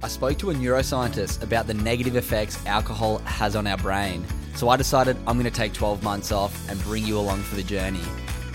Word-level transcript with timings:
I 0.00 0.06
spoke 0.06 0.38
to 0.38 0.50
a 0.50 0.54
neuroscientist 0.54 1.42
about 1.42 1.66
the 1.66 1.74
negative 1.74 2.14
effects 2.14 2.64
alcohol 2.66 3.18
has 3.24 3.56
on 3.56 3.66
our 3.66 3.76
brain. 3.76 4.24
So 4.54 4.68
I 4.68 4.76
decided 4.76 5.16
I'm 5.26 5.36
going 5.36 5.50
to 5.50 5.50
take 5.50 5.72
12 5.72 6.04
months 6.04 6.30
off 6.30 6.70
and 6.70 6.80
bring 6.84 7.04
you 7.04 7.18
along 7.18 7.42
for 7.42 7.56
the 7.56 7.64
journey. 7.64 8.02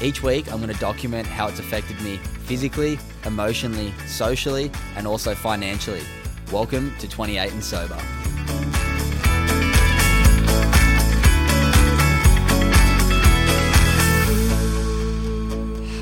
Each 0.01 0.23
week, 0.23 0.49
I'm 0.49 0.61
going 0.61 0.73
to 0.73 0.79
document 0.79 1.27
how 1.27 1.49
it's 1.49 1.59
affected 1.59 1.99
me 2.01 2.15
physically, 2.45 2.97
emotionally, 3.25 3.93
socially, 4.07 4.71
and 4.95 5.05
also 5.05 5.35
financially. 5.35 6.03
Welcome 6.49 6.93
to 6.99 7.09
28 7.09 7.51
and 7.51 7.63
Sober. 7.63 7.99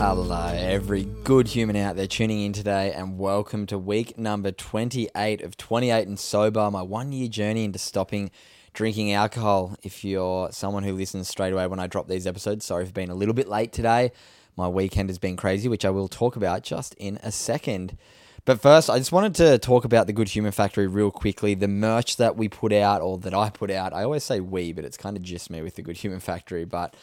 Hello, 0.04 0.48
every 0.48 1.04
good 1.24 1.50
human 1.50 1.76
out 1.76 1.96
there 1.96 2.08
tuning 2.08 2.42
in 2.42 2.54
today, 2.54 2.92
and 2.92 3.20
welcome 3.20 3.68
to 3.68 3.78
week 3.78 4.18
number 4.18 4.52
28 4.52 5.44
of 5.44 5.56
28 5.58 6.08
and 6.08 6.20
Sober, 6.20 6.72
my 6.72 6.82
one 6.82 7.12
year 7.12 7.28
journey 7.28 7.66
into 7.66 7.78
stopping 7.78 8.32
drinking 8.74 9.14
alcohol. 9.14 9.76
If 9.84 10.04
you're 10.04 10.52
someone 10.52 10.82
who 10.82 10.94
listens 10.94 11.30
straight 11.30 11.54
away 11.54 11.68
when 11.68 11.80
I 11.80 11.86
drop 11.86 12.08
these 12.08 12.26
episodes, 12.26 12.66
sorry 12.66 12.88
for 12.88 12.92
being 12.92 13.12
a 13.12 13.16
little 13.16 13.36
bit 13.36 13.48
late 13.48 13.74
today. 13.74 14.12
My 14.58 14.68
weekend 14.68 15.10
has 15.10 15.20
been 15.20 15.38
crazy, 15.38 15.70
which 15.70 15.86
I 15.86 15.92
will 15.92 16.08
talk 16.08 16.36
about 16.36 16.64
just 16.64 16.96
in 16.96 17.20
a 17.22 17.32
second. 17.32 17.96
But 18.44 18.60
first, 18.60 18.90
I 18.90 18.98
just 18.98 19.12
wanted 19.12 19.36
to 19.36 19.60
talk 19.60 19.86
about 19.86 20.08
the 20.08 20.14
Good 20.14 20.30
Human 20.30 20.52
Factory 20.52 20.88
real 20.88 21.12
quickly. 21.12 21.54
The 21.54 21.68
merch 21.68 22.18
that 22.18 22.36
we 22.36 22.50
put 22.50 22.74
out, 22.74 23.04
or 23.04 23.20
that 23.20 23.36
I 23.36 23.52
put 23.52 23.70
out, 23.70 23.94
I 23.94 24.04
always 24.04 24.24
say 24.24 24.40
we, 24.40 24.74
but 24.74 24.84
it's 24.84 24.98
kind 24.98 25.16
of 25.16 25.22
just 25.22 25.52
me 25.52 25.62
with 25.62 25.76
the 25.76 25.84
Good 25.84 25.98
Human 25.98 26.20
Factory. 26.20 26.66
But 26.66 26.96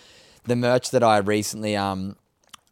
the 0.43 0.57
merch 0.57 0.91
that 0.91 1.05
I 1.05 1.19
recently 1.19 1.77
um, 1.77 2.17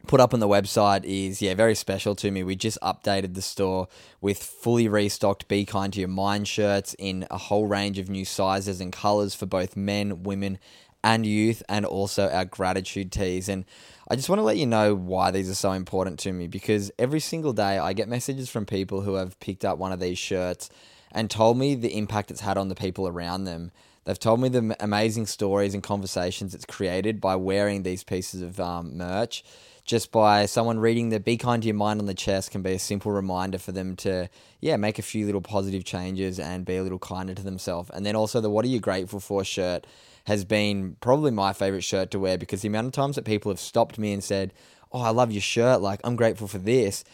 put 0.05 0.19
up 0.19 0.33
on 0.33 0.39
the 0.39 0.47
website 0.47 1.03
is 1.03 1.41
yeah 1.41 1.53
very 1.53 1.75
special 1.75 2.15
to 2.15 2.31
me. 2.31 2.43
We 2.43 2.55
just 2.55 2.77
updated 2.81 3.33
the 3.33 3.41
store 3.41 3.87
with 4.21 4.41
fully 4.41 4.87
restocked 4.87 5.47
"Be 5.47 5.65
Kind 5.65 5.93
to 5.93 5.99
Your 5.99 6.09
Mind" 6.09 6.47
shirts 6.47 6.95
in 6.99 7.25
a 7.31 7.37
whole 7.37 7.67
range 7.67 7.97
of 7.99 8.09
new 8.09 8.25
sizes 8.25 8.79
and 8.79 8.93
colors 8.93 9.33
for 9.35 9.45
both 9.45 9.75
men, 9.75 10.23
women, 10.23 10.59
and 11.03 11.25
youth, 11.25 11.63
and 11.67 11.85
also 11.85 12.29
our 12.29 12.45
gratitude 12.45 13.11
tees. 13.11 13.49
And 13.49 13.65
I 14.09 14.15
just 14.15 14.29
want 14.29 14.39
to 14.39 14.43
let 14.43 14.57
you 14.57 14.65
know 14.65 14.95
why 14.95 15.31
these 15.31 15.49
are 15.49 15.55
so 15.55 15.71
important 15.71 16.19
to 16.19 16.31
me 16.31 16.47
because 16.47 16.91
every 16.97 17.19
single 17.19 17.53
day 17.53 17.77
I 17.77 17.93
get 17.93 18.07
messages 18.07 18.49
from 18.49 18.65
people 18.65 19.01
who 19.01 19.15
have 19.15 19.39
picked 19.39 19.65
up 19.65 19.77
one 19.77 19.91
of 19.91 19.99
these 19.99 20.17
shirts 20.17 20.69
and 21.11 21.29
told 21.29 21.57
me 21.57 21.75
the 21.75 21.97
impact 21.97 22.31
it's 22.31 22.41
had 22.41 22.57
on 22.57 22.67
the 22.69 22.75
people 22.75 23.07
around 23.07 23.43
them. 23.45 23.71
They've 24.05 24.17
told 24.17 24.39
me 24.39 24.47
the 24.47 24.75
amazing 24.79 25.25
stories 25.25 25.73
and 25.73 25.83
conversations 25.83 26.55
it's 26.55 26.63
created 26.63 27.19
by 27.19 27.35
wearing 27.35 27.83
these 27.83 28.05
pieces 28.05 28.41
of 28.41 28.57
um, 28.59 28.95
merch 28.95 29.43
just 29.87 30.11
by 30.11 30.45
someone 30.45 30.77
reading 30.79 31.09
the 31.09 31.19
be 31.19 31.37
kind 31.37 31.63
to 31.63 31.67
your 31.67 31.75
mind 31.75 32.01
on 32.01 32.05
the 32.05 32.13
chest 32.13 32.51
can 32.51 32.61
be 32.61 32.73
a 32.73 32.79
simple 32.79 33.11
reminder 33.11 33.57
for 33.57 33.71
them 33.71 33.95
to 33.95 34.29
yeah 34.59 34.75
make 34.75 34.99
a 34.99 35.01
few 35.01 35.25
little 35.25 35.41
positive 35.41 35.85
changes 35.85 36.39
and 36.39 36.65
be 36.65 36.75
a 36.75 36.83
little 36.83 36.99
kinder 36.99 37.33
to 37.33 37.41
themselves. 37.41 37.89
And 37.91 38.05
then 38.05 38.15
also 38.15 38.41
the 38.41 38.49
what 38.49 38.65
are 38.65 38.67
you 38.67 38.81
grateful 38.81 39.21
for 39.21 39.43
shirt 39.45 39.87
has 40.25 40.43
been 40.43 40.97
probably 40.99 41.31
my 41.31 41.53
favorite 41.53 41.85
shirt 41.85 42.11
to 42.11 42.19
wear 42.19 42.37
because 42.37 42.61
the 42.61 42.67
amount 42.67 42.87
of 42.87 42.93
times 42.93 43.15
that 43.15 43.23
people 43.23 43.49
have 43.49 43.61
stopped 43.61 43.97
me 43.97 44.11
and 44.11 44.21
said 44.21 44.53
oh 44.91 45.01
i 45.01 45.09
love 45.09 45.31
your 45.31 45.41
shirt. 45.41 45.81
Like 45.81 46.01
i'm 46.03 46.17
grateful 46.17 46.49
for 46.49 46.59
this. 46.59 47.05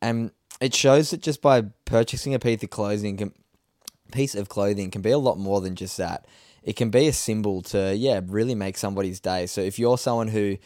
And 0.00 0.32
it 0.60 0.74
shows 0.74 1.10
that 1.10 1.20
just 1.20 1.42
by 1.42 1.64
purchasing 1.84 2.32
a 2.32 2.38
piece 2.38 2.62
of 2.62 2.70
clothing 2.70 3.32
piece 4.12 4.34
of 4.34 4.48
clothing 4.48 4.90
can 4.90 5.02
be 5.02 5.10
a 5.10 5.18
lot 5.18 5.38
more 5.38 5.60
than 5.60 5.74
just 5.74 5.98
that. 5.98 6.26
It 6.62 6.76
can 6.76 6.88
be 6.88 7.06
a 7.06 7.12
symbol 7.12 7.60
to 7.62 7.94
yeah 7.94 8.22
really 8.24 8.54
make 8.54 8.78
somebody's 8.78 9.20
day. 9.20 9.44
So 9.44 9.60
if 9.60 9.78
you're 9.78 9.98
someone 9.98 10.28
who 10.28 10.56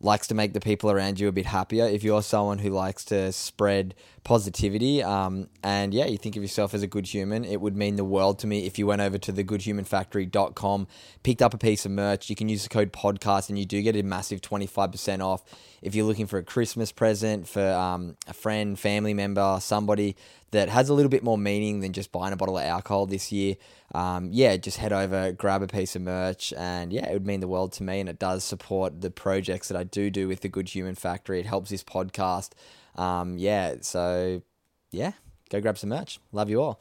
likes 0.00 0.26
to 0.28 0.34
make 0.34 0.52
the 0.52 0.60
people 0.60 0.90
around 0.90 1.18
you 1.18 1.28
a 1.28 1.32
bit 1.32 1.46
happier, 1.46 1.86
if 1.86 2.04
you're 2.04 2.22
someone 2.22 2.58
who 2.58 2.70
likes 2.70 3.04
to 3.06 3.32
spread 3.32 3.94
positivity, 4.24 5.02
um, 5.02 5.48
and 5.62 5.94
yeah, 5.94 6.06
you 6.06 6.18
think 6.18 6.36
of 6.36 6.42
yourself 6.42 6.74
as 6.74 6.82
a 6.82 6.86
good 6.86 7.06
human, 7.06 7.44
it 7.44 7.60
would 7.60 7.76
mean 7.76 7.96
the 7.96 8.04
world 8.04 8.38
to 8.40 8.46
me 8.46 8.66
if 8.66 8.78
you 8.78 8.86
went 8.86 9.00
over 9.00 9.18
to 9.18 9.32
thegoodhumanfactory.com, 9.32 10.86
picked 11.22 11.42
up 11.42 11.54
a 11.54 11.58
piece 11.58 11.86
of 11.86 11.92
merch. 11.92 12.28
You 12.28 12.36
can 12.36 12.48
use 12.48 12.62
the 12.62 12.68
code 12.68 12.92
podcast 12.92 13.48
and 13.48 13.58
you 13.58 13.64
do 13.64 13.80
get 13.82 13.96
a 13.96 14.02
massive 14.02 14.40
25% 14.40 15.20
off. 15.24 15.42
If 15.80 15.94
you're 15.94 16.06
looking 16.06 16.26
for 16.26 16.38
a 16.38 16.42
Christmas 16.42 16.92
present 16.92 17.48
for 17.48 17.66
um, 17.66 18.16
a 18.26 18.32
friend, 18.32 18.78
family 18.78 19.14
member, 19.14 19.58
somebody 19.60 20.16
that 20.52 20.68
has 20.68 20.88
a 20.88 20.94
little 20.94 21.08
bit 21.10 21.22
more 21.22 21.36
meaning 21.38 21.80
than 21.80 21.92
just 21.92 22.12
buying 22.12 22.32
a 22.32 22.36
bottle 22.36 22.56
of 22.56 22.64
alcohol 22.64 23.06
this 23.06 23.32
year, 23.32 23.56
um, 23.94 24.30
yeah, 24.32 24.56
just 24.56 24.78
head 24.78 24.92
over, 24.92 25.32
grab 25.32 25.62
a 25.62 25.66
piece 25.66 25.96
of 25.96 26.02
merch, 26.02 26.52
and 26.56 26.92
yeah, 26.92 27.08
it 27.08 27.12
would 27.12 27.26
mean 27.26 27.40
the 27.40 27.48
world 27.48 27.72
to 27.74 27.82
me. 27.82 28.00
And 28.00 28.08
it 28.08 28.18
does 28.18 28.44
support 28.44 29.00
the 29.00 29.10
projects 29.10 29.68
that 29.68 29.76
I 29.76 29.84
do 29.84 30.10
do 30.10 30.28
with 30.28 30.40
the 30.40 30.48
Good 30.48 30.68
Human 30.68 30.94
Factory. 30.94 31.40
It 31.40 31.46
helps 31.46 31.70
this 31.70 31.84
podcast. 31.84 32.50
Um, 32.94 33.38
yeah, 33.38 33.76
so 33.80 34.42
yeah, 34.90 35.12
go 35.50 35.60
grab 35.60 35.78
some 35.78 35.90
merch. 35.90 36.20
Love 36.32 36.50
you 36.50 36.62
all. 36.62 36.80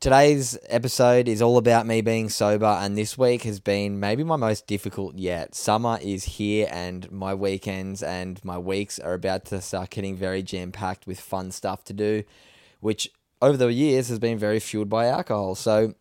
Today's 0.00 0.58
episode 0.68 1.28
is 1.28 1.40
all 1.40 1.56
about 1.56 1.86
me 1.86 2.02
being 2.02 2.28
sober, 2.28 2.66
and 2.66 2.98
this 2.98 3.16
week 3.16 3.44
has 3.44 3.58
been 3.58 3.98
maybe 3.98 4.22
my 4.22 4.36
most 4.36 4.66
difficult 4.66 5.14
yet. 5.16 5.54
Summer 5.54 5.98
is 6.02 6.24
here, 6.24 6.68
and 6.70 7.10
my 7.10 7.32
weekends 7.32 8.02
and 8.02 8.44
my 8.44 8.58
weeks 8.58 8.98
are 8.98 9.14
about 9.14 9.46
to 9.46 9.62
start 9.62 9.88
getting 9.88 10.14
very 10.14 10.42
jam 10.42 10.72
packed 10.72 11.06
with 11.06 11.18
fun 11.18 11.50
stuff 11.50 11.84
to 11.84 11.94
do, 11.94 12.22
which 12.84 13.08
over 13.40 13.56
the 13.56 13.72
years 13.72 14.10
has 14.10 14.18
been 14.18 14.36
very 14.36 14.60
fueled 14.60 14.90
by 14.90 15.06
alcohol. 15.06 15.54
So, 15.54 15.94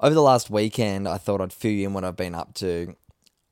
over 0.00 0.14
the 0.14 0.22
last 0.22 0.48
weekend, 0.48 1.06
I 1.06 1.18
thought 1.18 1.42
I'd 1.42 1.52
fill 1.52 1.70
you 1.70 1.86
in 1.86 1.92
what 1.92 2.02
I've 2.02 2.16
been 2.16 2.34
up 2.34 2.54
to. 2.54 2.96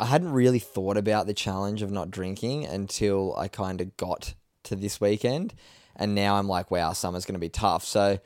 I 0.01 0.07
hadn't 0.07 0.33
really 0.33 0.59
thought 0.59 0.97
about 0.97 1.27
the 1.27 1.34
challenge 1.34 1.83
of 1.83 1.91
not 1.91 2.11
drinking 2.11 2.65
until 2.65 3.37
I 3.37 3.49
kind 3.49 3.83
of 3.83 3.95
got 3.99 4.33
to 4.65 4.75
this 4.75 5.03
weekend. 5.03 5.53
And 5.97 6.15
now 6.15 6.37
I'm 6.37 6.49
like, 6.49 6.71
wow, 6.71 6.95
summer's 6.95 7.27
going 7.27 7.34
to 7.34 7.39
be 7.39 7.51
tough. 7.51 7.84
So 7.84 8.19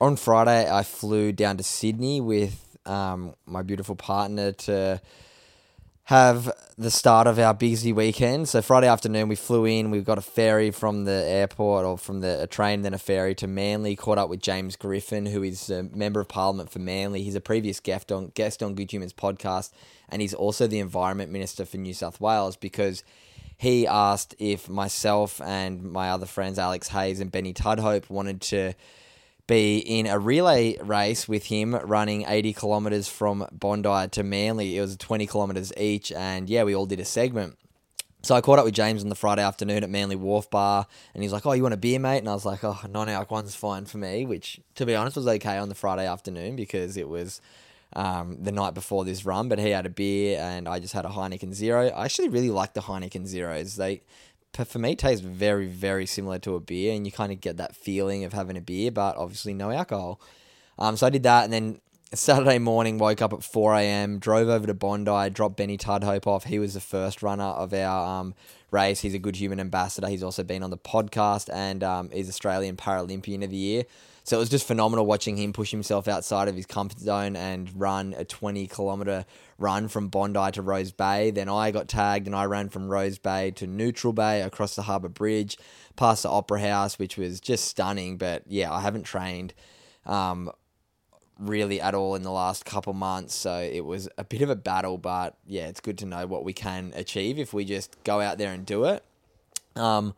on 0.00 0.16
Friday, 0.16 0.70
I 0.70 0.82
flew 0.82 1.30
down 1.30 1.58
to 1.58 1.62
Sydney 1.62 2.22
with 2.22 2.78
um, 2.86 3.34
my 3.44 3.60
beautiful 3.60 3.96
partner 3.96 4.52
to 4.52 4.98
have 6.04 6.50
the 6.76 6.90
start 6.90 7.28
of 7.28 7.38
our 7.38 7.54
busy 7.54 7.92
weekend. 7.92 8.48
So 8.48 8.60
Friday 8.60 8.88
afternoon, 8.88 9.28
we 9.28 9.36
flew 9.36 9.64
in. 9.64 9.90
We 9.90 10.00
got 10.00 10.18
a 10.18 10.22
ferry 10.22 10.72
from 10.72 11.04
the 11.04 11.12
airport 11.12 11.84
or 11.84 11.96
from 11.96 12.20
the 12.20 12.42
a 12.42 12.46
train, 12.46 12.82
then 12.82 12.92
a 12.92 12.98
ferry 12.98 13.34
to 13.36 13.46
Manly. 13.46 13.94
Caught 13.94 14.18
up 14.18 14.28
with 14.28 14.42
James 14.42 14.74
Griffin, 14.74 15.26
who 15.26 15.44
is 15.44 15.70
a 15.70 15.84
member 15.84 16.20
of 16.20 16.28
Parliament 16.28 16.70
for 16.70 16.80
Manly. 16.80 17.22
He's 17.22 17.36
a 17.36 17.40
previous 17.40 17.78
guest 17.78 18.10
on 18.10 18.32
guest 18.34 18.62
on 18.62 18.74
Good 18.74 18.92
Humans 18.92 19.12
podcast, 19.12 19.70
and 20.08 20.20
he's 20.20 20.34
also 20.34 20.66
the 20.66 20.80
Environment 20.80 21.30
Minister 21.30 21.64
for 21.64 21.76
New 21.76 21.94
South 21.94 22.20
Wales 22.20 22.56
because 22.56 23.04
he 23.56 23.86
asked 23.86 24.34
if 24.40 24.68
myself 24.68 25.40
and 25.40 25.84
my 25.84 26.10
other 26.10 26.26
friends, 26.26 26.58
Alex 26.58 26.88
Hayes 26.88 27.20
and 27.20 27.30
Benny 27.30 27.54
Tudhope, 27.54 28.10
wanted 28.10 28.40
to 28.40 28.74
be 29.46 29.78
in 29.78 30.06
a 30.06 30.18
relay 30.18 30.78
race 30.78 31.28
with 31.28 31.46
him 31.46 31.74
running 31.74 32.24
80 32.26 32.52
kilometers 32.52 33.08
from 33.08 33.46
Bondi 33.52 34.08
to 34.08 34.22
Manly. 34.22 34.76
It 34.76 34.80
was 34.80 34.96
20 34.96 35.26
kilometers 35.26 35.72
each, 35.76 36.12
and 36.12 36.48
yeah, 36.48 36.64
we 36.64 36.74
all 36.74 36.86
did 36.86 37.00
a 37.00 37.04
segment. 37.04 37.58
So 38.22 38.36
I 38.36 38.40
caught 38.40 38.60
up 38.60 38.64
with 38.64 38.74
James 38.74 39.02
on 39.02 39.08
the 39.08 39.16
Friday 39.16 39.42
afternoon 39.42 39.82
at 39.82 39.90
Manly 39.90 40.14
Wharf 40.14 40.48
Bar, 40.48 40.86
and 41.12 41.24
he's 41.24 41.32
like, 41.32 41.44
"Oh, 41.44 41.52
you 41.52 41.62
want 41.62 41.74
a 41.74 41.78
beer, 41.78 41.98
mate?" 41.98 42.18
And 42.18 42.28
I 42.28 42.34
was 42.34 42.46
like, 42.46 42.62
"Oh, 42.62 42.78
non-alc 42.88 43.30
one's 43.32 43.56
fine 43.56 43.84
for 43.84 43.98
me," 43.98 44.24
which, 44.26 44.60
to 44.76 44.86
be 44.86 44.94
honest, 44.94 45.16
was 45.16 45.26
okay 45.26 45.58
on 45.58 45.68
the 45.68 45.74
Friday 45.74 46.06
afternoon 46.06 46.54
because 46.54 46.96
it 46.96 47.08
was 47.08 47.40
um, 47.94 48.38
the 48.40 48.52
night 48.52 48.74
before 48.74 49.04
this 49.04 49.24
run, 49.24 49.48
but 49.48 49.58
he 49.58 49.70
had 49.70 49.86
a 49.86 49.90
beer 49.90 50.38
and 50.40 50.68
I 50.68 50.78
just 50.78 50.94
had 50.94 51.04
a 51.04 51.08
Heineken 51.08 51.52
Zero. 51.52 51.88
I 51.88 52.04
actually 52.04 52.28
really 52.28 52.50
like 52.50 52.74
the 52.74 52.80
Heineken 52.80 53.26
Zeros. 53.26 53.76
They, 53.76 54.02
for 54.56 54.78
me, 54.78 54.94
tastes 54.94 55.24
very, 55.24 55.66
very 55.66 56.06
similar 56.06 56.38
to 56.40 56.54
a 56.54 56.60
beer, 56.60 56.94
and 56.94 57.06
you 57.06 57.12
kind 57.12 57.32
of 57.32 57.40
get 57.40 57.56
that 57.56 57.74
feeling 57.74 58.24
of 58.24 58.32
having 58.32 58.56
a 58.56 58.60
beer, 58.60 58.90
but 58.90 59.16
obviously 59.16 59.54
no 59.54 59.70
alcohol. 59.70 60.20
Um, 60.78 60.96
so 60.96 61.06
I 61.06 61.10
did 61.10 61.22
that, 61.22 61.44
and 61.44 61.52
then 61.52 61.80
Saturday 62.14 62.58
morning, 62.58 62.98
woke 62.98 63.22
up 63.22 63.32
at 63.32 63.42
4 63.42 63.74
a.m., 63.76 64.18
drove 64.18 64.48
over 64.48 64.66
to 64.66 64.74
Bondi, 64.74 65.30
dropped 65.30 65.56
Benny 65.56 65.78
Tudhope 65.78 66.26
off. 66.26 66.44
He 66.44 66.58
was 66.58 66.74
the 66.74 66.80
first 66.80 67.22
runner 67.22 67.44
of 67.44 67.72
our 67.72 68.20
um, 68.20 68.34
race. 68.72 69.00
He's 69.00 69.14
a 69.14 69.18
good 69.18 69.36
human 69.36 69.60
ambassador. 69.60 70.08
He's 70.08 70.22
also 70.22 70.42
been 70.42 70.62
on 70.62 70.70
the 70.70 70.78
podcast 70.78 71.48
and 71.52 71.84
um, 71.84 72.10
is 72.12 72.28
Australian 72.28 72.76
Paralympian 72.76 73.44
of 73.44 73.50
the 73.50 73.56
Year. 73.56 73.84
So 74.24 74.36
it 74.36 74.40
was 74.40 74.48
just 74.48 74.66
phenomenal 74.66 75.04
watching 75.04 75.36
him 75.36 75.52
push 75.52 75.72
himself 75.72 76.06
outside 76.06 76.46
of 76.46 76.54
his 76.54 76.64
comfort 76.64 77.00
zone 77.00 77.34
and 77.34 77.68
run 77.74 78.14
a 78.16 78.24
20 78.24 78.68
kilometre 78.68 79.24
run 79.58 79.88
from 79.88 80.08
Bondi 80.08 80.52
to 80.52 80.62
Rose 80.62 80.92
Bay. 80.92 81.32
Then 81.32 81.48
I 81.48 81.72
got 81.72 81.88
tagged 81.88 82.26
and 82.26 82.36
I 82.36 82.44
ran 82.44 82.68
from 82.68 82.88
Rose 82.88 83.18
Bay 83.18 83.50
to 83.52 83.66
Neutral 83.66 84.12
Bay 84.12 84.42
across 84.42 84.76
the 84.76 84.82
Harbour 84.82 85.08
Bridge, 85.08 85.58
past 85.96 86.22
the 86.22 86.30
Opera 86.30 86.60
House, 86.60 87.00
which 87.00 87.16
was 87.16 87.40
just 87.40 87.64
stunning. 87.64 88.16
But 88.16 88.44
yeah, 88.46 88.72
I 88.72 88.80
haven't 88.80 89.02
trained 89.02 89.54
um, 90.06 90.52
really 91.38 91.80
at 91.80 91.94
all 91.94 92.14
in 92.14 92.22
the 92.22 92.30
last 92.30 92.64
couple 92.64 92.92
months. 92.92 93.34
So 93.34 93.58
it 93.58 93.84
was 93.84 94.08
a 94.18 94.24
bit 94.24 94.42
of 94.42 94.50
a 94.50 94.56
battle, 94.56 94.98
but 94.98 95.36
yeah, 95.46 95.66
it's 95.66 95.80
good 95.80 95.98
to 95.98 96.06
know 96.06 96.26
what 96.26 96.44
we 96.44 96.52
can 96.52 96.92
achieve 96.94 97.38
if 97.38 97.52
we 97.52 97.64
just 97.64 97.96
go 98.04 98.20
out 98.20 98.38
there 98.38 98.52
and 98.52 98.64
do 98.64 98.84
it. 98.84 99.04
Um, 99.76 100.14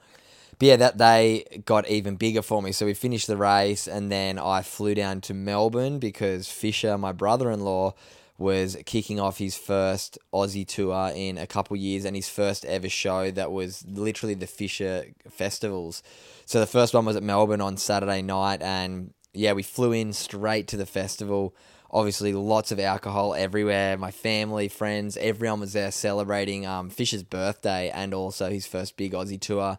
but 0.58 0.68
yeah, 0.68 0.76
that 0.76 0.96
day 0.96 1.62
got 1.64 1.88
even 1.88 2.16
bigger 2.16 2.42
for 2.42 2.62
me. 2.62 2.72
So 2.72 2.86
we 2.86 2.94
finished 2.94 3.26
the 3.26 3.36
race, 3.36 3.88
and 3.88 4.10
then 4.10 4.38
I 4.38 4.62
flew 4.62 4.94
down 4.94 5.20
to 5.22 5.34
Melbourne 5.34 5.98
because 5.98 6.48
Fisher, 6.48 6.96
my 6.96 7.12
brother 7.12 7.50
in 7.50 7.60
law, 7.60 7.94
was 8.36 8.76
kicking 8.84 9.20
off 9.20 9.38
his 9.38 9.56
first 9.56 10.18
Aussie 10.32 10.66
tour 10.66 11.12
in 11.14 11.38
a 11.38 11.46
couple 11.46 11.76
years 11.76 12.04
and 12.04 12.16
his 12.16 12.28
first 12.28 12.64
ever 12.64 12.88
show 12.88 13.30
that 13.30 13.52
was 13.52 13.84
literally 13.86 14.34
the 14.34 14.46
Fisher 14.46 15.06
festivals. 15.30 16.02
So 16.44 16.58
the 16.60 16.66
first 16.66 16.94
one 16.94 17.04
was 17.04 17.16
at 17.16 17.22
Melbourne 17.22 17.60
on 17.60 17.76
Saturday 17.76 18.22
night, 18.22 18.60
and 18.62 19.12
yeah, 19.34 19.52
we 19.52 19.62
flew 19.62 19.92
in 19.92 20.12
straight 20.12 20.68
to 20.68 20.76
the 20.76 20.86
festival. 20.86 21.54
Obviously, 21.90 22.32
lots 22.32 22.72
of 22.72 22.80
alcohol 22.80 23.34
everywhere. 23.34 23.96
My 23.96 24.10
family, 24.10 24.68
friends, 24.68 25.16
everyone 25.18 25.60
was 25.60 25.74
there 25.74 25.92
celebrating 25.92 26.66
um, 26.66 26.90
Fisher's 26.90 27.22
birthday 27.22 27.90
and 27.90 28.12
also 28.12 28.50
his 28.50 28.66
first 28.66 28.96
big 28.96 29.12
Aussie 29.12 29.40
tour 29.40 29.78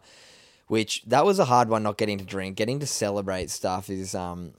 which 0.68 1.02
that 1.06 1.24
was 1.24 1.38
a 1.38 1.44
hard 1.44 1.68
one 1.68 1.82
not 1.82 1.98
getting 1.98 2.18
to 2.18 2.24
drink. 2.24 2.56
Getting 2.56 2.80
to 2.80 2.86
celebrate 2.86 3.50
stuff 3.50 3.88
is 3.88 4.14
um, 4.14 4.52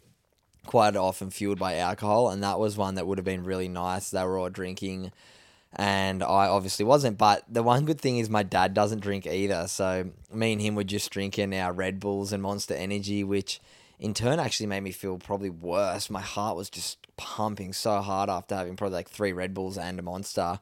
quite 0.66 0.96
often 0.96 1.30
fueled 1.30 1.60
by 1.60 1.78
alcohol, 1.78 2.30
and 2.30 2.44
that 2.44 2.60
was 2.60 2.78
one 2.78 2.96
that 2.96 3.08
would 3.08 3.18
have 3.18 3.26
been 3.26 3.44
really 3.44 3.68
nice. 3.68 4.10
They 4.10 4.24
were 4.24 4.38
all 4.38 4.50
drinking, 4.50 5.12
and 5.74 6.24
I 6.24 6.48
obviously 6.48 6.86
wasn't. 6.86 7.18
But 7.18 7.44
the 7.50 7.64
one 7.64 7.86
good 7.86 8.00
thing 8.00 8.18
is 8.18 8.30
my 8.30 8.44
dad 8.44 8.74
doesn't 8.74 9.02
drink 9.02 9.28
either, 9.28 9.68
so 9.68 10.12
me 10.34 10.54
and 10.54 10.62
him 10.62 10.76
were 10.76 10.84
just 10.84 11.12
drinking 11.12 11.54
our 11.54 11.74
Red 11.74 12.00
Bulls 12.00 12.32
and 12.32 12.42
Monster 12.42 12.76
Energy, 12.76 13.24
which 13.24 13.60
in 14.00 14.14
turn 14.14 14.40
actually 14.40 14.68
made 14.68 14.82
me 14.82 14.92
feel 14.92 15.18
probably 15.18 15.50
worse. 15.50 16.10
My 16.10 16.22
heart 16.22 16.56
was 16.56 16.70
just 16.70 16.98
pumping 17.18 17.74
so 17.74 18.02
hard 18.02 18.30
after 18.30 18.56
having 18.56 18.76
probably 18.76 18.96
like 18.96 19.10
three 19.10 19.34
Red 19.34 19.54
Bulls 19.54 19.78
and 19.78 20.00
a 20.00 20.04
Monster 20.04 20.60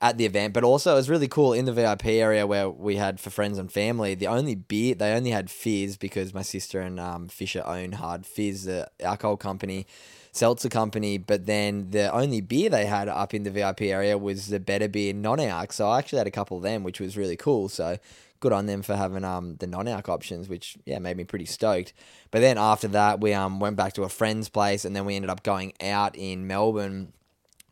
at 0.00 0.16
the 0.16 0.24
event. 0.24 0.54
But 0.54 0.64
also, 0.64 0.92
it 0.92 0.96
was 0.96 1.10
really 1.10 1.28
cool 1.28 1.52
in 1.52 1.66
the 1.66 1.72
VIP 1.72 2.06
area 2.06 2.46
where 2.46 2.70
we 2.70 2.96
had 2.96 3.20
for 3.20 3.30
friends 3.30 3.58
and 3.58 3.70
family. 3.70 4.14
The 4.14 4.28
only 4.28 4.54
beer 4.54 4.94
they 4.94 5.12
only 5.12 5.30
had 5.30 5.50
fizz 5.50 5.96
because 5.98 6.32
my 6.32 6.42
sister 6.42 6.80
and 6.80 6.98
um, 6.98 7.28
Fisher 7.28 7.62
own 7.66 7.92
Hard 7.92 8.24
Fizz, 8.24 8.64
the 8.64 8.90
alcohol 9.00 9.36
company, 9.36 9.86
seltzer 10.32 10.70
company. 10.70 11.18
But 11.18 11.44
then 11.44 11.90
the 11.90 12.10
only 12.12 12.40
beer 12.40 12.70
they 12.70 12.86
had 12.86 13.08
up 13.08 13.34
in 13.34 13.42
the 13.42 13.50
VIP 13.50 13.82
area 13.82 14.16
was 14.16 14.48
the 14.48 14.60
better 14.60 14.88
beer 14.88 15.12
non 15.12 15.38
alc. 15.38 15.72
So 15.72 15.88
I 15.88 15.98
actually 15.98 16.18
had 16.18 16.26
a 16.26 16.32
couple 16.32 16.56
of 16.56 16.62
them, 16.62 16.82
which 16.82 16.98
was 16.98 17.16
really 17.16 17.36
cool. 17.36 17.68
So 17.68 17.98
good 18.40 18.52
on 18.52 18.66
them 18.66 18.82
for 18.82 18.96
having 18.96 19.24
um 19.24 19.56
the 19.56 19.66
non 19.66 19.86
alc 19.86 20.08
options, 20.08 20.48
which 20.48 20.76
yeah 20.84 20.98
made 20.98 21.16
me 21.16 21.24
pretty 21.24 21.44
stoked. 21.44 21.92
But 22.30 22.40
then 22.40 22.58
after 22.58 22.88
that, 22.88 23.20
we 23.20 23.32
um 23.32 23.60
went 23.60 23.76
back 23.76 23.92
to 23.94 24.02
a 24.02 24.08
friend's 24.08 24.48
place, 24.48 24.84
and 24.84 24.96
then 24.96 25.04
we 25.04 25.16
ended 25.16 25.30
up 25.30 25.42
going 25.42 25.74
out 25.80 26.16
in 26.16 26.46
Melbourne 26.46 27.12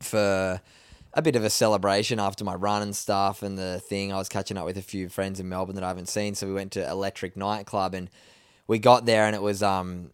for 0.01 0.61
a 1.15 1.23
bit 1.23 1.35
of 1.35 1.43
a 1.43 1.51
celebration 1.51 2.21
after 2.21 2.45
my 2.45 2.55
run 2.55 2.83
and 2.83 2.95
stuff 2.95 3.43
and 3.43 3.59
the 3.59 3.81
thing. 3.81 4.13
I 4.13 4.17
was 4.17 4.29
catching 4.29 4.57
up 4.57 4.67
with 4.67 4.77
a 4.77 4.83
few 4.83 5.09
friends 5.09 5.41
in 5.41 5.49
Melbourne 5.49 5.75
that 5.75 5.85
I 5.85 5.89
haven't 5.89 6.09
seen, 6.09 6.35
so 6.35 6.47
we 6.47 6.53
went 6.53 6.73
to 6.73 6.89
Electric 6.89 7.37
Nightclub 7.37 7.95
and 7.95 8.11
we 8.67 8.79
got 8.79 9.07
there 9.07 9.25
and 9.25 9.35
it 9.35 9.43
was 9.43 9.63
um 9.63 10.11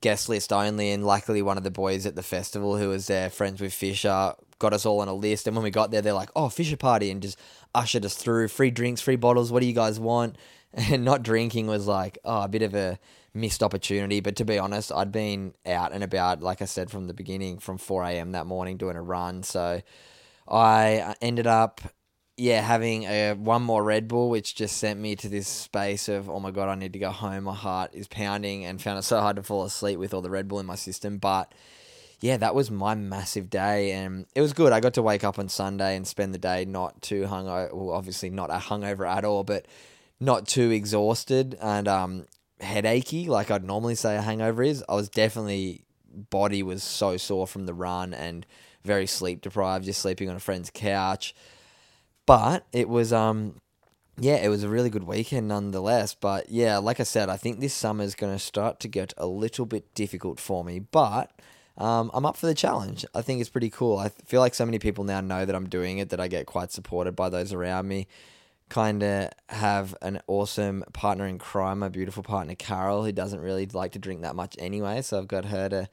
guest 0.00 0.28
list 0.28 0.52
only 0.52 0.90
and 0.90 1.06
luckily 1.06 1.42
one 1.42 1.56
of 1.56 1.62
the 1.62 1.70
boys 1.70 2.06
at 2.06 2.16
the 2.16 2.22
festival 2.22 2.76
who 2.76 2.88
was 2.88 3.06
there 3.06 3.30
friends 3.30 3.60
with 3.60 3.72
Fisher 3.72 4.34
got 4.58 4.72
us 4.72 4.86
all 4.86 5.00
on 5.00 5.08
a 5.08 5.14
list 5.14 5.46
and 5.46 5.56
when 5.56 5.62
we 5.62 5.70
got 5.70 5.90
there 5.90 6.02
they're 6.02 6.12
like 6.12 6.30
oh 6.34 6.48
Fisher 6.48 6.76
party 6.76 7.10
and 7.10 7.22
just 7.22 7.38
ushered 7.74 8.04
us 8.04 8.14
through 8.14 8.48
free 8.48 8.70
drinks 8.70 9.00
free 9.00 9.16
bottles 9.16 9.52
what 9.52 9.60
do 9.60 9.66
you 9.66 9.74
guys 9.74 10.00
want 10.00 10.36
and 10.74 11.04
not 11.04 11.22
drinking 11.22 11.66
was 11.66 11.86
like 11.86 12.18
oh 12.24 12.42
a 12.42 12.48
bit 12.48 12.62
of 12.62 12.74
a 12.74 12.98
missed 13.34 13.62
opportunity 13.62 14.20
but 14.20 14.36
to 14.36 14.44
be 14.44 14.58
honest 14.58 14.90
I'd 14.90 15.12
been 15.12 15.52
out 15.66 15.92
and 15.92 16.02
about 16.02 16.42
like 16.42 16.62
I 16.62 16.64
said 16.64 16.90
from 16.90 17.06
the 17.06 17.14
beginning 17.14 17.58
from 17.58 17.78
4am 17.78 18.32
that 18.32 18.46
morning 18.46 18.76
doing 18.78 18.96
a 18.96 19.02
run 19.02 19.42
so 19.42 19.82
I 20.48 21.14
ended 21.20 21.46
up, 21.46 21.80
yeah, 22.36 22.60
having 22.60 23.04
a 23.04 23.34
one 23.34 23.62
more 23.62 23.82
Red 23.82 24.08
Bull, 24.08 24.30
which 24.30 24.54
just 24.54 24.76
sent 24.76 25.00
me 25.00 25.16
to 25.16 25.28
this 25.28 25.48
space 25.48 26.08
of, 26.08 26.30
oh 26.30 26.40
my 26.40 26.50
god, 26.50 26.68
I 26.68 26.74
need 26.74 26.92
to 26.92 26.98
go 26.98 27.10
home. 27.10 27.44
My 27.44 27.54
heart 27.54 27.90
is 27.94 28.06
pounding, 28.06 28.64
and 28.64 28.80
found 28.80 28.98
it 28.98 29.02
so 29.02 29.20
hard 29.20 29.36
to 29.36 29.42
fall 29.42 29.64
asleep 29.64 29.98
with 29.98 30.14
all 30.14 30.22
the 30.22 30.30
Red 30.30 30.48
Bull 30.48 30.60
in 30.60 30.66
my 30.66 30.74
system. 30.76 31.18
But 31.18 31.52
yeah, 32.20 32.36
that 32.38 32.54
was 32.54 32.70
my 32.70 32.94
massive 32.94 33.50
day, 33.50 33.92
and 33.92 34.26
it 34.34 34.40
was 34.40 34.52
good. 34.52 34.72
I 34.72 34.80
got 34.80 34.94
to 34.94 35.02
wake 35.02 35.24
up 35.24 35.38
on 35.38 35.48
Sunday 35.48 35.96
and 35.96 36.06
spend 36.06 36.34
the 36.34 36.38
day 36.38 36.64
not 36.64 37.02
too 37.02 37.24
hungover. 37.24 37.74
Well, 37.74 37.90
obviously 37.90 38.30
not 38.30 38.50
a 38.50 38.54
hungover 38.54 39.08
at 39.08 39.24
all, 39.24 39.44
but 39.44 39.66
not 40.20 40.46
too 40.46 40.70
exhausted 40.70 41.58
and 41.60 41.86
um, 41.86 42.26
headachy 42.60 43.28
like 43.28 43.50
I'd 43.50 43.64
normally 43.64 43.94
say 43.94 44.16
a 44.16 44.22
hangover 44.22 44.62
is. 44.62 44.84
I 44.88 44.94
was 44.94 45.08
definitely 45.08 45.82
body 46.30 46.62
was 46.62 46.82
so 46.82 47.16
sore 47.16 47.46
from 47.46 47.66
the 47.66 47.74
run 47.74 48.14
and 48.14 48.46
very 48.84 49.06
sleep 49.06 49.42
deprived, 49.42 49.84
just 49.84 50.00
sleeping 50.00 50.30
on 50.30 50.36
a 50.36 50.40
friend's 50.40 50.70
couch. 50.72 51.34
But 52.24 52.66
it 52.72 52.88
was 52.88 53.12
um 53.12 53.56
yeah, 54.18 54.36
it 54.36 54.48
was 54.48 54.64
a 54.64 54.68
really 54.68 54.88
good 54.88 55.04
weekend 55.04 55.48
nonetheless. 55.48 56.14
But 56.14 56.48
yeah, 56.48 56.78
like 56.78 57.00
I 57.00 57.02
said, 57.02 57.28
I 57.28 57.36
think 57.36 57.60
this 57.60 57.74
summer 57.74 58.02
is 58.02 58.14
going 58.14 58.32
to 58.32 58.38
start 58.38 58.80
to 58.80 58.88
get 58.88 59.12
a 59.18 59.26
little 59.26 59.66
bit 59.66 59.92
difficult 59.94 60.40
for 60.40 60.64
me. 60.64 60.78
But 60.78 61.30
um, 61.78 62.10
I'm 62.14 62.24
up 62.24 62.36
for 62.36 62.46
the 62.46 62.54
challenge. 62.54 63.04
I 63.14 63.22
think 63.22 63.40
it's 63.40 63.50
pretty 63.50 63.70
cool. 63.70 63.98
I 63.98 64.08
feel 64.08 64.40
like 64.40 64.54
so 64.54 64.64
many 64.64 64.78
people 64.78 65.04
now 65.04 65.20
know 65.20 65.44
that 65.44 65.54
I'm 65.54 65.68
doing 65.68 65.98
it 65.98 66.10
that 66.10 66.20
I 66.20 66.28
get 66.28 66.46
quite 66.46 66.72
supported 66.72 67.14
by 67.14 67.28
those 67.28 67.52
around 67.52 67.86
me. 67.86 68.06
Kind 68.68 69.02
of 69.02 69.30
have 69.48 69.94
an 70.02 70.20
awesome 70.26 70.84
partner 70.92 71.26
in 71.26 71.38
crime, 71.38 71.80
my 71.80 71.88
beautiful 71.88 72.22
partner 72.22 72.54
Carol, 72.54 73.04
who 73.04 73.12
doesn't 73.12 73.40
really 73.40 73.66
like 73.66 73.92
to 73.92 73.98
drink 73.98 74.22
that 74.22 74.34
much 74.34 74.56
anyway. 74.58 75.02
So 75.02 75.18
I've 75.18 75.28
got 75.28 75.44
her 75.46 75.68
to 75.68 75.88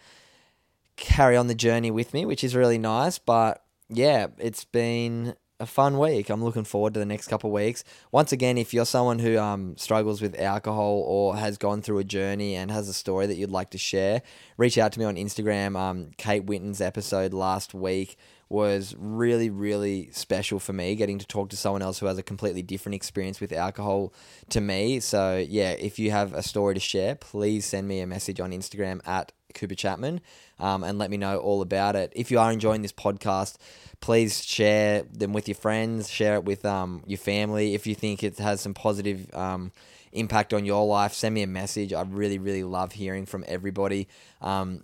carry 0.96 1.36
on 1.36 1.48
the 1.48 1.56
journey 1.56 1.92
with 1.92 2.14
me, 2.14 2.26
which 2.26 2.44
is 2.44 2.56
really 2.56 2.78
nice. 2.78 3.20
But 3.20 3.64
yeah, 3.90 4.28
it's 4.38 4.64
been 4.64 5.36
a 5.64 5.66
fun 5.66 5.98
week. 5.98 6.30
I'm 6.30 6.44
looking 6.44 6.64
forward 6.64 6.94
to 6.94 7.00
the 7.00 7.06
next 7.06 7.28
couple 7.28 7.50
of 7.50 7.54
weeks. 7.54 7.84
Once 8.12 8.32
again, 8.32 8.58
if 8.58 8.74
you're 8.74 8.86
someone 8.86 9.18
who 9.18 9.38
um, 9.40 9.76
struggles 9.78 10.22
with 10.22 10.40
alcohol 10.40 11.04
or 11.08 11.36
has 11.36 11.58
gone 11.58 11.82
through 11.82 11.98
a 11.98 12.04
journey 12.04 12.56
and 12.56 12.70
has 12.70 12.88
a 12.88 12.94
story 12.94 13.26
that 13.26 13.36
you'd 13.36 13.50
like 13.50 13.72
to 13.72 13.78
share, 13.78 14.22
reach 14.58 14.78
out 14.78 14.92
to 14.92 15.00
me 15.00 15.06
on 15.06 15.16
Instagram. 15.16 15.76
Um, 15.76 16.12
Kate 16.18 16.44
Winton's 16.44 16.82
episode 16.82 17.34
last 17.34 17.74
week 17.74 18.18
was 18.50 18.96
really, 19.00 19.50
really 19.50 20.10
special 20.12 20.60
for 20.60 20.74
me 20.74 20.94
getting 20.96 21.18
to 21.18 21.26
talk 21.26 21.50
to 21.50 21.58
someone 21.58 21.82
else 21.82 22.00
who 22.00 22.06
has 22.06 22.20
a 22.20 22.24
completely 22.24 22.62
different 22.62 22.94
experience 22.94 23.42
with 23.42 23.52
alcohol 23.52 24.14
to 24.50 24.62
me. 24.62 25.00
So, 25.00 25.38
yeah, 25.38 25.72
if 25.72 25.98
you 25.98 26.12
have 26.12 26.34
a 26.34 26.44
story 26.44 26.76
to 26.76 26.80
share, 26.80 27.16
please 27.16 27.66
send 27.66 27.88
me 27.88 28.00
a 28.02 28.08
message 28.08 28.40
on 28.40 28.52
Instagram 28.52 29.02
at 29.08 29.32
Cooper 29.54 29.76
Chapman 29.76 30.22
um, 30.60 30.84
and 30.84 30.98
let 30.98 31.10
me 31.10 31.18
know 31.18 31.38
all 31.38 31.62
about 31.62 31.96
it. 31.96 32.12
If 32.16 32.32
you 32.32 32.40
are 32.40 32.52
enjoying 32.52 32.82
this 32.82 32.92
podcast, 32.92 33.58
please 34.02 34.44
share 34.44 35.04
them 35.04 35.34
with 35.34 35.48
your 35.48 35.56
friends, 35.56 36.10
share 36.10 36.36
it 36.36 36.44
with 36.44 36.66
um, 36.66 37.04
your 37.08 37.18
family. 37.18 37.74
If 37.74 37.88
you 37.88 37.96
think 37.96 38.24
it 38.24 38.38
has 38.38 38.62
some 38.62 38.74
positive 38.74 39.34
um, 39.34 39.72
impact 40.12 40.54
on 40.54 40.66
your 40.66 40.86
life, 40.86 41.14
send 41.14 41.36
me 41.36 41.44
a 41.44 41.48
message. 41.48 41.94
I 41.94 42.02
really, 42.02 42.38
really 42.38 42.64
love 42.64 42.94
hearing 42.94 43.26
from 43.26 43.44
everybody. 43.48 44.08
Um, 44.42 44.84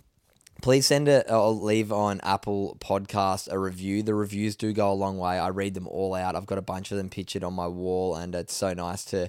please 0.60 0.86
send 0.86 1.08
it 1.08 1.30
or 1.30 1.50
leave 1.50 1.92
on 1.92 2.20
Apple 2.22 2.76
Podcast 2.80 3.50
a 3.50 3.58
review. 3.58 4.02
The 4.02 4.14
reviews 4.14 4.56
do 4.56 4.72
go 4.72 4.92
a 4.92 4.94
long 4.94 5.18
way. 5.18 5.38
I 5.38 5.48
read 5.48 5.74
them 5.74 5.86
all 5.86 6.14
out. 6.14 6.36
I've 6.36 6.46
got 6.46 6.58
a 6.58 6.62
bunch 6.62 6.90
of 6.90 6.96
them 6.98 7.08
pictured 7.08 7.44
on 7.44 7.54
my 7.54 7.66
wall, 7.66 8.14
and 8.16 8.34
it's 8.34 8.54
so 8.54 8.72
nice 8.74 9.04
to 9.06 9.28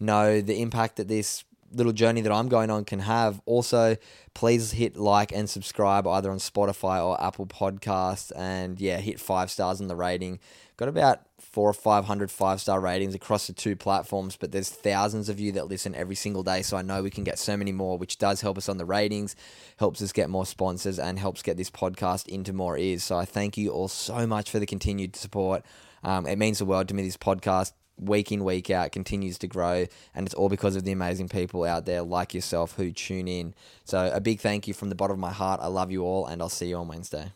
know 0.00 0.40
the 0.40 0.60
impact 0.60 0.96
that 0.96 1.08
this 1.08 1.44
little 1.72 1.92
journey 1.92 2.20
that 2.20 2.32
I'm 2.32 2.48
going 2.48 2.70
on 2.70 2.84
can 2.84 3.00
have. 3.00 3.40
Also, 3.46 3.96
please 4.34 4.72
hit 4.72 4.96
like 4.96 5.32
and 5.32 5.48
subscribe 5.48 6.06
either 6.06 6.30
on 6.30 6.38
Spotify 6.38 7.04
or 7.04 7.22
Apple 7.22 7.46
Podcasts, 7.46 8.32
and 8.36 8.80
yeah, 8.80 8.98
hit 8.98 9.20
five 9.20 9.50
stars 9.50 9.80
in 9.80 9.88
the 9.88 9.96
rating. 9.96 10.38
Got 10.76 10.88
about 10.88 11.20
four 11.38 11.68
or 11.68 11.74
five 11.74 12.06
hundred 12.06 12.30
five 12.30 12.60
star 12.60 12.80
ratings 12.80 13.14
across 13.14 13.46
the 13.46 13.52
two 13.52 13.76
platforms, 13.76 14.36
but 14.36 14.52
there's 14.52 14.70
thousands 14.70 15.28
of 15.28 15.38
you 15.38 15.52
that 15.52 15.68
listen 15.68 15.94
every 15.94 16.14
single 16.14 16.42
day, 16.42 16.62
so 16.62 16.76
I 16.76 16.82
know 16.82 17.02
we 17.02 17.10
can 17.10 17.24
get 17.24 17.38
so 17.38 17.56
many 17.56 17.72
more, 17.72 17.98
which 17.98 18.18
does 18.18 18.40
help 18.40 18.56
us 18.58 18.68
on 18.68 18.78
the 18.78 18.84
ratings, 18.84 19.36
helps 19.78 20.00
us 20.00 20.12
get 20.12 20.30
more 20.30 20.46
sponsors, 20.46 20.98
and 20.98 21.18
helps 21.18 21.42
get 21.42 21.56
this 21.56 21.70
podcast 21.70 22.26
into 22.28 22.52
more 22.52 22.78
ears. 22.78 23.04
So 23.04 23.16
I 23.16 23.24
thank 23.24 23.56
you 23.56 23.70
all 23.70 23.88
so 23.88 24.26
much 24.26 24.50
for 24.50 24.58
the 24.58 24.66
continued 24.66 25.14
support. 25.14 25.62
Um, 26.02 26.26
it 26.26 26.36
means 26.36 26.58
the 26.58 26.64
world 26.64 26.88
to 26.88 26.94
me. 26.94 27.02
This 27.02 27.16
podcast 27.16 27.72
week 27.96 28.32
in, 28.32 28.44
week 28.44 28.70
out, 28.70 28.92
continues 28.92 29.38
to 29.38 29.46
grow. 29.46 29.86
And 30.14 30.26
it's 30.26 30.34
all 30.34 30.48
because 30.48 30.76
of 30.76 30.84
the 30.84 30.92
amazing 30.92 31.28
people 31.28 31.64
out 31.64 31.86
there 31.86 32.02
like 32.02 32.34
yourself 32.34 32.74
who 32.76 32.90
tune 32.92 33.28
in. 33.28 33.54
So, 33.84 34.10
a 34.12 34.20
big 34.20 34.40
thank 34.40 34.68
you 34.68 34.74
from 34.74 34.88
the 34.88 34.94
bottom 34.94 35.14
of 35.14 35.20
my 35.20 35.32
heart. 35.32 35.60
I 35.62 35.68
love 35.68 35.90
you 35.90 36.04
all, 36.04 36.26
and 36.26 36.42
I'll 36.42 36.48
see 36.48 36.68
you 36.68 36.76
on 36.76 36.88
Wednesday. 36.88 37.32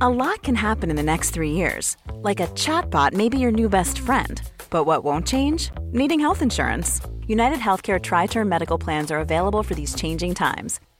A 0.00 0.08
lot 0.08 0.42
can 0.42 0.54
happen 0.54 0.90
in 0.90 0.96
the 0.96 1.02
next 1.02 1.30
three 1.30 1.50
years. 1.52 1.96
Like 2.14 2.40
a 2.40 2.46
chatbot 2.48 3.12
may 3.12 3.28
be 3.28 3.38
your 3.38 3.52
new 3.52 3.68
best 3.68 3.98
friend. 3.98 4.40
But 4.70 4.84
what 4.84 5.04
won't 5.04 5.26
change? 5.26 5.70
Needing 5.92 6.18
health 6.18 6.42
insurance. 6.42 7.00
United 7.26 7.58
Healthcare 7.58 8.00
Tri 8.00 8.26
Term 8.26 8.48
Medical 8.48 8.78
Plans 8.78 9.10
are 9.10 9.20
available 9.20 9.62
for 9.62 9.74
these 9.74 9.94
changing 9.94 10.34
times. 10.34 10.80